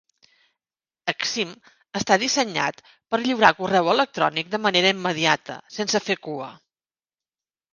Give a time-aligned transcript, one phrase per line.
[1.11, 1.51] Exim
[1.99, 6.53] està dissenyat per lliurar correu electrònic de manera immediata, sense fer cua.